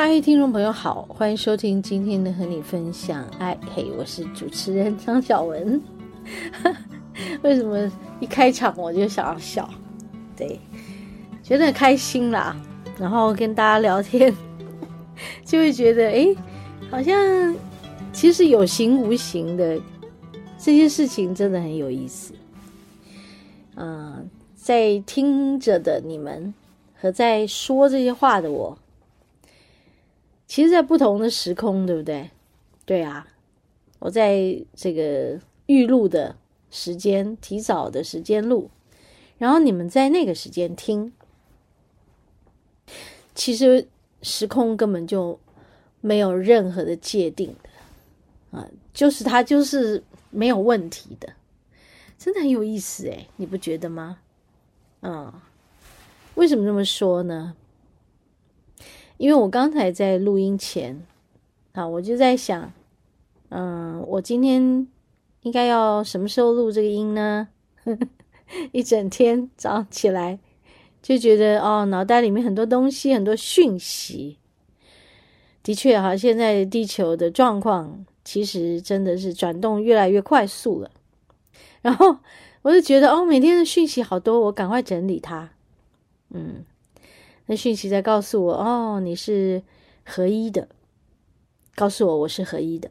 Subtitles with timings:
[0.00, 3.58] 嗨，听众朋友好，欢迎收听今天的和你分享爱。
[3.74, 5.82] 嘿，我是主持人张小文。
[7.42, 7.90] 为什么
[8.20, 9.68] 一开场我就想要笑？
[10.36, 10.60] 对，
[11.42, 12.56] 觉得很开心啦。
[12.96, 14.32] 然后跟大家聊天，
[15.44, 16.28] 就会觉得哎，
[16.92, 17.52] 好像
[18.12, 19.80] 其实有形无形的
[20.56, 22.32] 这些事情真的很有意思。
[23.74, 26.54] 嗯、在听着的你们
[26.94, 28.78] 和在说这些话的我。
[30.48, 32.30] 其实，在不同的时空，对不对？
[32.86, 33.28] 对啊，
[33.98, 36.34] 我在这个预录的
[36.70, 38.70] 时间，提早的时间录，
[39.36, 41.12] 然后你们在那个时间听。
[43.34, 43.86] 其实
[44.22, 45.38] 时空根本就
[46.00, 51.28] 没有任何的界定的啊，就是它就是没有问题的，
[52.18, 54.18] 真的很有意思诶，你不觉得吗？
[55.02, 55.30] 嗯，
[56.34, 57.54] 为什么这么说呢？
[59.18, 61.04] 因为我刚才在录音前，
[61.72, 62.72] 啊，我就在想，
[63.48, 64.86] 嗯，我今天
[65.42, 67.48] 应该要什么时候录这个音呢？
[68.72, 70.38] 一整天早上起来
[71.02, 74.38] 就觉得哦，脑袋里面很多东西，很多讯息。
[75.64, 80.90] 的确哈，现在地球的状况其实真的是转动越来越快速了。
[81.82, 82.18] 然后
[82.62, 85.50] 我就觉得哦，每天的讯息好多，我赶快整理它。
[86.30, 86.64] 嗯。
[87.50, 89.62] 那讯息在告诉我，哦，你是
[90.04, 90.68] 合一的，
[91.74, 92.90] 告诉我我是合一的。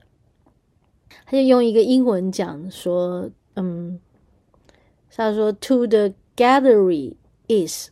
[1.28, 4.00] 他就用一个英文讲说，嗯，
[5.16, 7.14] 他说 “to the gallery
[7.48, 7.90] is”。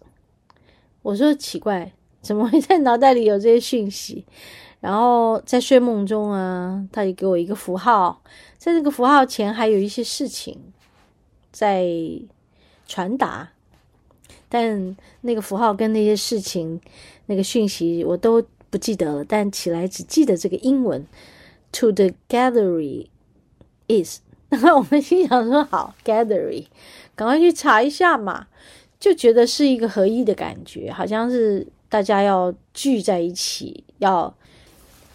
[1.03, 4.25] 我说奇怪，怎么会在脑袋里有这些讯息？
[4.79, 8.23] 然后在睡梦中啊，他就给我一个符号，
[8.57, 10.73] 在这个符号前还有一些事情
[11.51, 11.85] 在
[12.87, 13.51] 传达。
[14.49, 16.79] 但那个符号跟那些事情、
[17.25, 21.05] 那个讯息我都不记得了，但起来只记得这个英文
[21.71, 23.07] ，to the gallery
[23.87, 24.19] is。
[24.49, 26.67] 然后我们心想说好，gallery，
[27.15, 28.47] 赶快去查一下嘛，
[28.99, 34.33] 就觉得是一个合一的感觉，好像是大家要聚在一起，要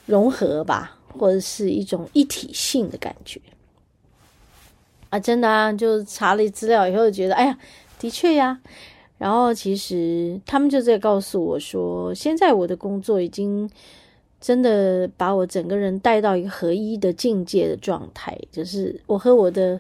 [0.06, 3.40] 融合吧，或者是一种一体性的感觉。
[5.10, 7.58] 啊，真的啊，就查了资料以后，觉得哎呀，
[7.98, 8.60] 的确呀。
[9.20, 13.68] 然后，其实他们就在告诉我说，现在我的工作已经
[14.40, 19.78] 真的把我整个人带到一个合一的境界的状态，就是我和我的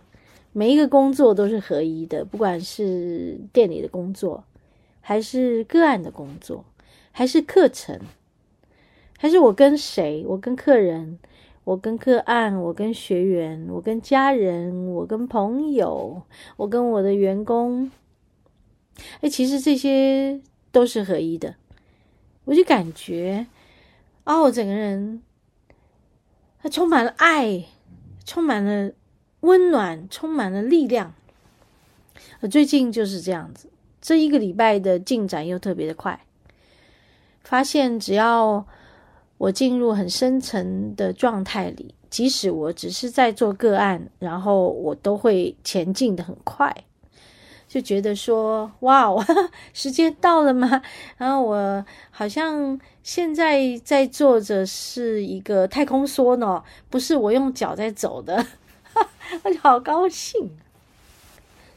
[0.52, 4.44] 每一个工作都是合一的，不管是店里的工作，
[5.00, 6.62] 还是个案的工作，
[7.10, 7.98] 还是课程，
[9.16, 11.18] 还是我跟谁，我跟客人，
[11.64, 16.20] 我跟个案，我跟学员，我跟家人，我跟朋友，
[16.58, 17.90] 我跟我的员工。
[19.20, 20.40] 哎，其实这些
[20.72, 21.54] 都是合一的，
[22.44, 23.46] 我就感觉
[24.24, 25.22] 哦，整个人
[26.62, 27.64] 它充满了爱，
[28.24, 28.92] 充满了
[29.40, 31.14] 温暖，充满了力量。
[32.40, 33.68] 我最近就是这样子，
[34.00, 36.24] 这一个礼拜的进展又特别的快，
[37.42, 38.66] 发现只要
[39.38, 46.74] 我进入很深层的状态里，即使我只是在做个案，然后我都会前进得很快。
[47.70, 49.24] 就觉得说，哇哦，
[49.72, 50.82] 时间到了吗？
[51.16, 58.44] 然后我好像现在在做着是一个太空梭呢，不是我用脚在走的，
[59.44, 60.50] 我就好高兴。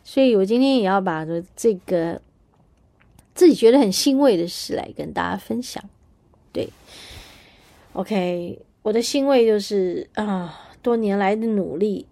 [0.04, 1.24] 所以我今天也要把
[1.56, 2.19] 这个
[3.36, 5.84] 自己觉得很欣慰的事来跟大家分享。
[6.51, 6.69] 对
[7.94, 12.07] ，OK，我的欣慰就是啊，多年来的努力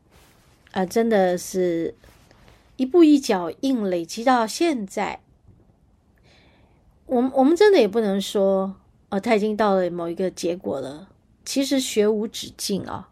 [0.69, 1.95] 啊，真的是。
[2.81, 5.21] 一步一脚印累积到现在，
[7.05, 8.75] 我们我们真的也不能说，
[9.09, 11.09] 呃，他已经到了某一个结果了。
[11.45, 13.11] 其实学无止境啊，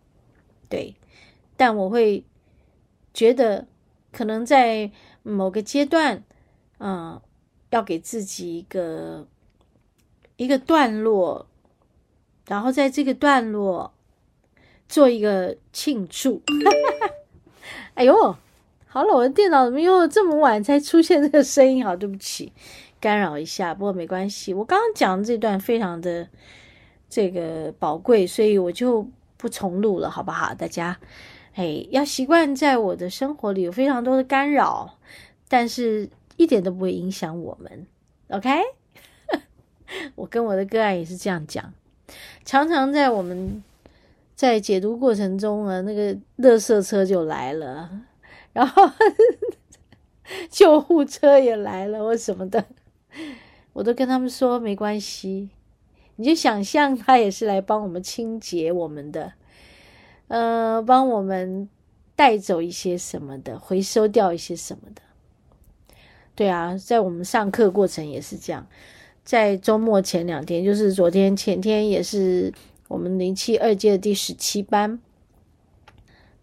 [0.68, 0.96] 对。
[1.56, 2.26] 但我会
[3.14, 3.68] 觉得，
[4.12, 4.90] 可能在
[5.22, 6.24] 某个阶段，
[6.80, 7.22] 嗯、
[7.70, 9.28] 要给自己一个
[10.38, 11.46] 一个段落，
[12.48, 13.94] 然后在这个段落
[14.88, 16.42] 做一个庆祝。
[17.94, 18.36] 哎呦！
[18.92, 21.86] 好了，我的电脑怎么又这么晚才出现这个声音？
[21.86, 22.52] 好，对不起，
[23.00, 23.72] 干扰一下。
[23.72, 26.28] 不过没关系，我刚刚讲的这段非常的
[27.08, 29.08] 这个宝贵，所以我就
[29.38, 30.56] 不重录了，好不好？
[30.56, 30.98] 大家，
[31.54, 34.98] 哎，要习惯在我的生活里有非常多的干扰，
[35.48, 37.86] 但是一点都不会影响我们。
[38.30, 38.50] OK，
[40.16, 41.72] 我跟我的个案也是这样讲，
[42.44, 43.64] 常常在我们
[44.36, 47.88] 在解读过程中啊，那个垃圾车就来了，
[48.54, 48.90] 然后
[50.50, 52.66] 救护车也来了，或什么的，
[53.74, 55.50] 我都跟他们说没关系。
[56.16, 59.34] 你就想象他也是来帮我们清洁我们的，
[60.28, 61.70] 呃，帮我们
[62.16, 65.02] 带走一些什么的，回收掉一些什么的。
[66.36, 68.68] 对啊，在我们上课过程也是这样，
[69.24, 72.54] 在周末前两天，就是昨天、前天，也是
[72.90, 75.00] 我们零七二届的第十七班。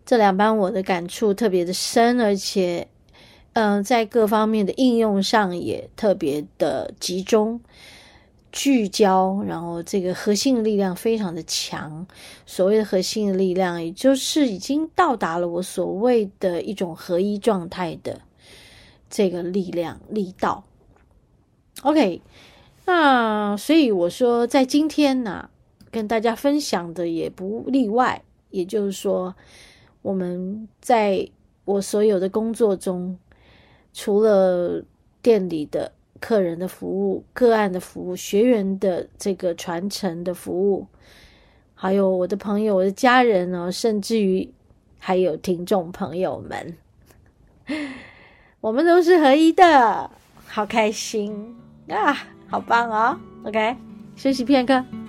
[0.07, 2.87] 这两班我的感触特别的深，而且，
[3.55, 7.61] 嗯、在各方面的应用上也特别的集中。
[8.53, 12.07] 聚焦，然后这个核心的力量非常的强。
[12.47, 18.23] 所谓的核心的力量，也就是已经到达了我所谓的一种合一状态的
[19.11, 20.65] 这个力量力道。
[21.83, 22.23] OK，
[22.87, 25.51] 那所以我说，在今天呢，
[25.91, 28.23] 跟大家分享的也不例外。
[28.51, 29.35] 也就是说，
[30.07, 31.29] 我们在
[31.65, 33.19] 我所有的工作中，
[33.93, 34.85] 除了
[35.21, 35.93] 店里的。
[36.19, 40.87] 客人的服务、个案的服务、学员的这个传承的服务，
[41.75, 44.51] 还有我的朋友、我的家人呢，甚至于
[44.99, 46.75] 还有听众朋友们，
[48.63, 50.11] 我们都是合一的，
[50.47, 51.55] 好开心
[51.91, 52.17] 啊，
[52.49, 53.77] 好棒哦！OK，
[54.17, 55.06] 休息片刻。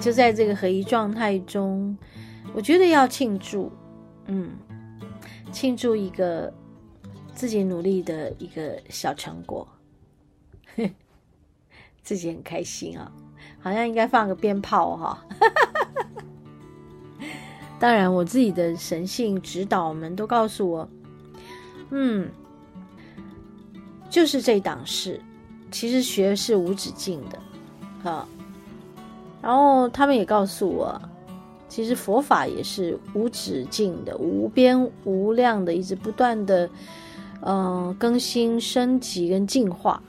[0.00, 1.96] 就在这个合一状态中，
[2.54, 3.70] 我觉得要庆祝，
[4.26, 4.52] 嗯，
[5.52, 6.52] 庆祝一个
[7.34, 9.66] 自己努力的一个小成果，
[12.02, 13.12] 自己很开心啊，
[13.60, 15.26] 好像应该放个鞭炮哈。
[17.78, 20.88] 当然，我自己的神性指导们都告诉我，
[21.90, 22.30] 嗯，
[24.08, 25.20] 就是这档事，
[25.70, 27.38] 其实学是无止境的，
[28.02, 28.26] 哈。
[29.48, 31.00] 然后他们也告诉我，
[31.70, 36.68] 其实佛法也是无止境的、无边无量的，一直不断的，
[37.40, 40.02] 嗯、更新、升级跟进化。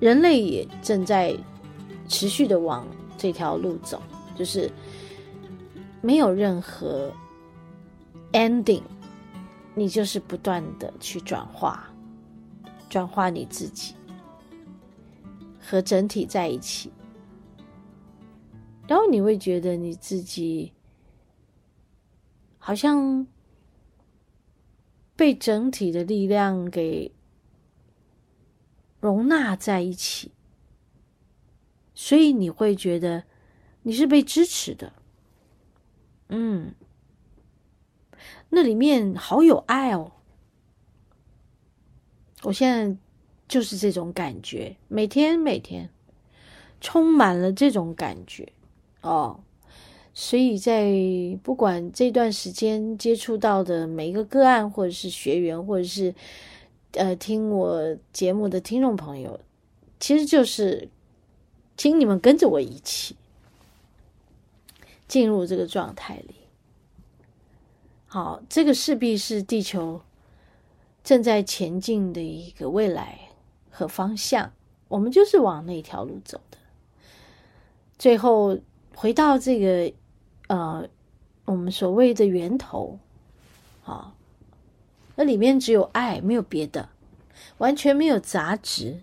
[0.00, 1.36] 人类也正在
[2.08, 2.86] 持续的往
[3.18, 4.00] 这条路走，
[4.34, 4.70] 就是
[6.00, 7.12] 没有任何
[8.32, 8.80] ending，
[9.74, 11.86] 你就是不断的去转化，
[12.88, 13.94] 转化你自己
[15.60, 16.90] 和整体在一起。
[18.88, 20.72] 然后你会觉得你自己
[22.58, 23.26] 好像
[25.16, 27.12] 被整体的力量给
[29.00, 30.30] 容纳在一起，
[31.94, 33.24] 所以你会觉得
[33.82, 34.92] 你是被支持的。
[36.28, 36.74] 嗯，
[38.50, 40.12] 那里面好有爱哦！
[42.42, 42.96] 我现在
[43.48, 45.88] 就是这种感觉，每天每天
[46.80, 48.52] 充满了这种感觉。
[49.06, 49.38] 哦，
[50.12, 50.90] 所以在
[51.44, 56.12] 不管这段时间接触到的每一个个案，或者是学员，或者是
[56.94, 59.38] 呃听我节目的听众朋友，
[60.00, 60.88] 其实就是
[61.76, 63.14] 请你们跟着我一起
[65.06, 66.34] 进入这个状态里。
[68.08, 70.00] 好，这个势必是地球
[71.04, 73.20] 正在前进的一个未来
[73.70, 74.52] 和方向，
[74.88, 76.58] 我们就是往那条路走的，
[77.96, 78.58] 最后。
[78.96, 79.92] 回到这个，
[80.48, 80.88] 呃，
[81.44, 82.98] 我们所谓的源头，
[83.84, 84.14] 啊，
[85.16, 86.88] 那里面只有爱，没有别的，
[87.58, 89.02] 完全没有杂质。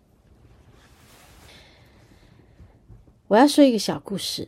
[3.27, 4.47] 我要说一个小故事，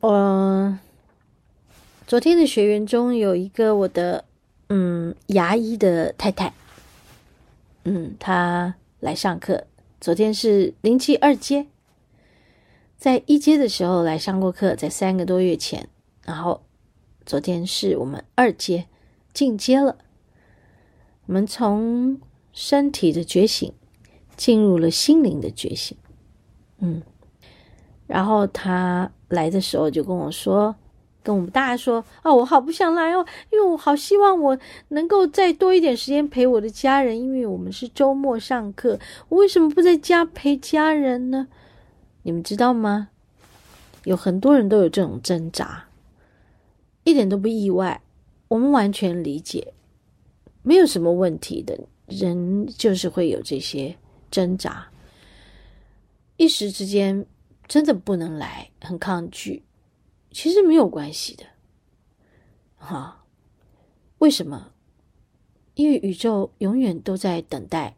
[0.00, 0.78] 我
[2.06, 4.24] 昨天的学员中有一个我的
[4.70, 6.54] 嗯牙医的太太，
[7.84, 9.66] 嗯，她来上课。
[10.00, 11.66] 昨天是灵气二阶，
[13.02, 15.88] 在一阶的时候来上过课，在三个多月前，
[16.24, 16.62] 然后
[17.26, 18.86] 昨天是我们二阶
[19.34, 19.98] 进阶了。
[21.26, 22.20] 我们从
[22.52, 23.72] 身体的觉醒
[24.36, 25.98] 进入了心灵的觉醒，
[26.78, 27.02] 嗯，
[28.06, 30.76] 然后他来的时候就跟我说，
[31.24, 34.56] 跟我们大家说，哦，我好不想来哦，因为我好希望我
[34.90, 41.48] 能够再多一点时间陪我的家人，因为我们是周末上课，我为什么不在家陪家人呢？
[42.22, 43.08] 你们知道吗？
[44.04, 45.86] 有很多人都有这种挣扎，
[47.04, 48.02] 一点都不意外，
[48.48, 49.74] 我们完全理解。
[50.62, 53.96] 没有什么问题的人，就是会有这些
[54.30, 54.88] 挣扎。
[56.36, 57.26] 一时之间
[57.68, 59.62] 真的不能来，很抗拒，
[60.30, 61.44] 其实没有关系的。
[62.76, 63.24] 哈，
[64.18, 64.72] 为什么？
[65.74, 67.96] 因为宇宙永远都在等待，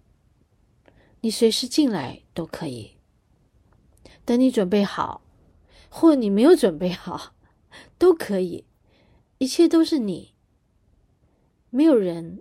[1.20, 2.92] 你随时进来都可以。
[4.24, 5.22] 等你准备好，
[5.88, 7.34] 或你没有准备好，
[7.98, 8.64] 都可以。
[9.38, 10.34] 一切都是你，
[11.70, 12.40] 没有人。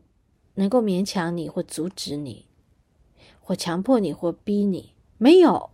[0.56, 2.46] 能够勉强你或阻止你，
[3.40, 5.72] 或强迫你或逼你，没有，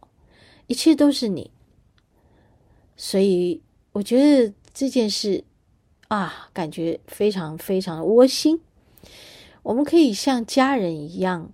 [0.67, 1.51] 一切都是你。
[2.95, 3.61] 所以
[3.91, 5.43] 我觉得这件事
[6.07, 8.61] 啊，感觉非常非常的窝心。
[9.63, 11.51] 我们可以像家人一样，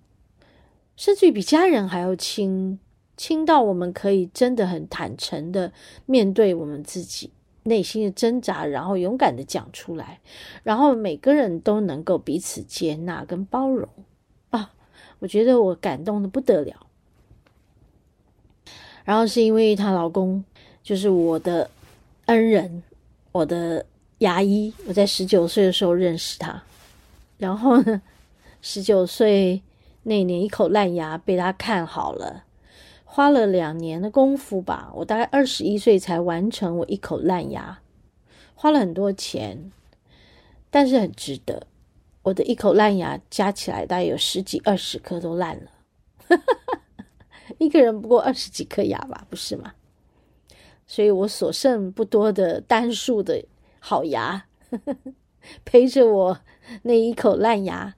[0.95, 2.79] 甚至于比家人还要亲，
[3.17, 5.72] 亲到我们可以真的很坦诚的
[6.05, 7.31] 面对我们自己。
[7.67, 10.19] 内心的挣扎，然后勇敢的讲出来，
[10.62, 13.89] 然后每个人都能够彼此接纳跟包容
[14.51, 14.72] 啊！
[15.17, 16.86] 我觉得我感动的不得了。
[19.03, 20.45] 然后是因为她老公
[20.84, 21.67] 就是我的
[22.27, 22.84] 恩人，
[23.31, 23.84] 我的
[24.19, 26.62] 牙医，我在十九岁的时候认识他，
[27.39, 28.00] 然后呢，
[28.62, 29.60] 十九岁
[30.03, 32.43] 那年一口烂牙被他看好了。
[33.15, 37.79] 花了两年的功夫吧，我大概二十一岁才完成我一口烂牙，
[38.55, 39.72] 花了很多钱，
[40.69, 41.65] 但是很值得。
[42.24, 45.72] 我的一口烂牙加起来大概有十几二十颗都烂了，
[47.57, 49.74] 一个人不过二十几颗牙吧，不是吗？
[50.86, 53.45] 所以我所剩不多的单数的
[53.79, 54.45] 好牙，
[55.63, 56.41] 陪着我
[56.81, 57.95] 那一口烂牙，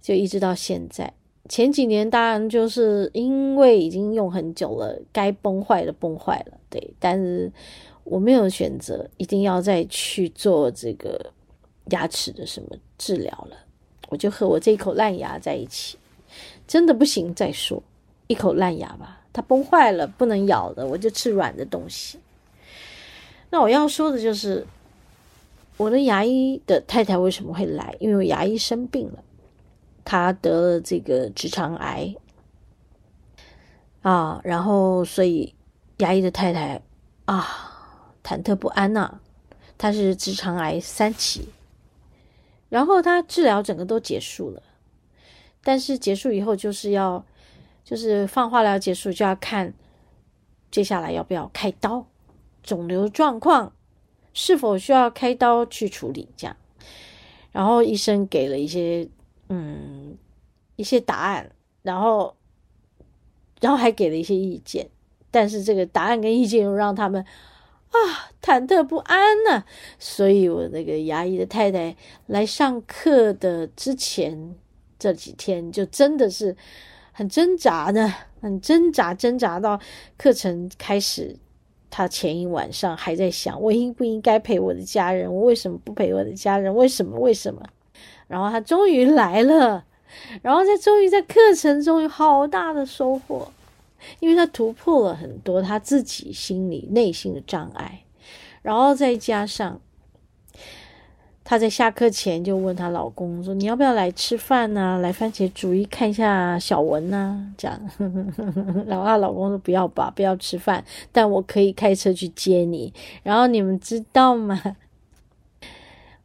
[0.00, 1.14] 就一直到现在。
[1.48, 6.94] 前几年当然就是因为已经用很久了，该崩坏的崩坏了，对。
[6.98, 7.50] 但是
[8.04, 11.32] 我没有选择，一定要再去做这个
[11.90, 13.56] 牙齿的什么治疗了。
[14.08, 15.98] 我就和我这一口烂牙在一起，
[16.68, 17.82] 真的不行再说
[18.28, 22.18] 一口烂牙吧，它崩坏了不能咬的，我就吃软的东西。
[23.50, 24.64] 那我要说的就是，
[25.76, 27.94] 我的牙医的太太为什么会来？
[27.98, 29.24] 因为我牙医生病了。
[30.04, 32.14] 他得了这个直肠癌。
[34.02, 35.54] 啊，然后所以
[35.98, 36.82] 牙医的太太
[37.24, 39.20] 啊忐忑不安呐、
[39.78, 41.48] 他是直肠癌三期，
[42.68, 44.60] 然后他治疗整个都结束了，
[45.62, 47.24] 但是结束以后就是要
[47.84, 49.72] 就是放化疗结束就要看
[50.72, 52.04] 接下来要不要开刀，
[52.64, 53.72] 肿瘤状况
[54.34, 56.56] 是否需要开刀去处理这样，
[57.52, 59.08] 然后医生给了一些。
[59.54, 60.16] 嗯，
[60.76, 61.50] 一些答案，
[61.82, 62.34] 然后，
[63.60, 64.88] 然后还给了一些意见，
[65.30, 67.22] 但是这个答案跟意见又让他们
[67.90, 67.98] 啊
[68.40, 69.62] 忐忑不安呢、
[69.98, 71.94] 所以我那个牙医的太太
[72.28, 74.54] 来上课的之前
[74.98, 76.56] 这几天，就真的是
[77.12, 79.78] 很挣扎的，很挣扎，挣扎到
[80.16, 81.36] 课程开始，
[81.90, 85.30] 他前一晚上还在想：我应不应该陪我的家人？
[85.30, 86.74] 我为什么不陪我的家人？
[86.74, 87.18] 为什么？
[87.18, 87.62] 为什么？
[88.32, 89.84] 然后他终于来了，
[90.40, 93.46] 然后他终于在课程中有好大的收获，
[94.20, 98.04] 因为他突破了很多他自己心里内心的障碍，
[98.62, 99.78] 然后再加上
[101.44, 104.98] 他在下课前就问她老公说：“你要不要来吃饭呢？
[105.02, 107.78] 来番茄煮一看一下小文呢？”这样，
[108.86, 114.58] 然后她老公说：“不要吧，不要吃饭，但我可以开车去接你。”然后你们知道吗？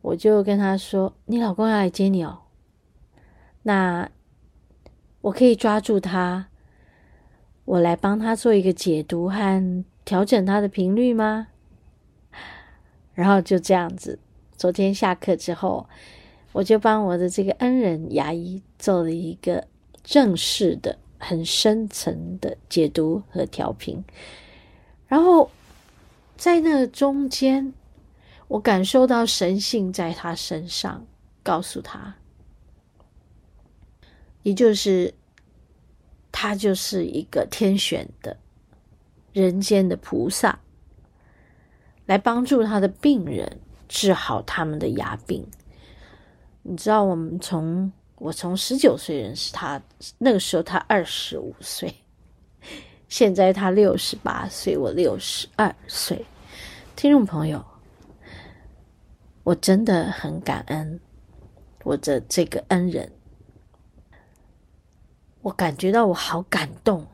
[0.07, 2.39] 我就跟他说：“你老公要来接你哦，
[3.63, 4.09] 那
[5.19, 6.47] 我可以抓住他，
[7.65, 11.47] 我来帮他做一个解读和调整他的频率吗？”
[13.15, 14.17] 然后就这样子，
[14.55, 15.89] 昨天下课之后，
[16.53, 19.67] 我就帮我的这个恩人牙医做了一个
[20.05, 24.01] 正式的、很深层的解读和调频，
[25.07, 25.51] 然后
[26.37, 27.73] 在那中间，
[28.47, 31.05] 我感受到神性在他身上，
[31.43, 32.15] 告诉他，
[34.43, 35.13] 也就是
[36.31, 38.37] 他就是一个天选的
[39.33, 40.57] 人间的菩萨，
[42.05, 45.45] 来帮助他的病人治好他们的牙病。
[46.63, 49.81] 你知道，我们从我从十九岁认识他，
[50.17, 51.93] 那个时候他二十五岁，
[53.09, 56.25] 现在他六十八岁，我六十二岁。
[56.95, 57.63] 听众朋友，
[59.47, 60.99] 我真的很感恩
[61.85, 63.09] 我的这个恩人，
[65.41, 67.07] 我感觉到我好感动。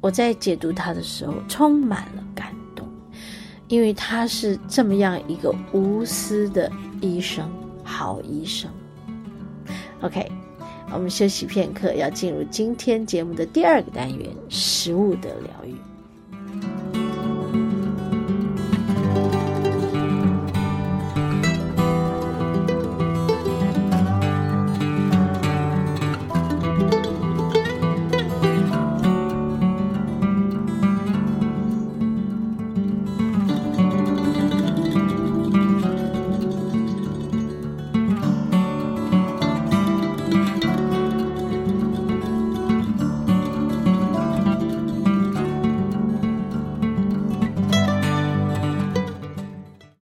[0.00, 2.88] 我在解读他的时候，充满了感动，
[3.66, 6.70] 因为他是这么样一个无私的
[7.00, 7.50] 医生。
[7.82, 8.70] 好医生
[10.02, 10.30] ，OK，
[10.92, 15.74] 我们休息片刻，要进入今天节目的第二个单元——食物的疗愈。